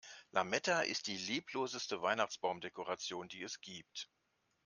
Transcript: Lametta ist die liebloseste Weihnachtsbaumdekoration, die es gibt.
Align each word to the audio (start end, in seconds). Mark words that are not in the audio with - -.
Lametta 0.31 0.81
ist 0.81 1.05
die 1.05 1.15
liebloseste 1.15 2.01
Weihnachtsbaumdekoration, 2.01 3.27
die 3.27 3.43
es 3.43 3.59
gibt. 3.61 4.09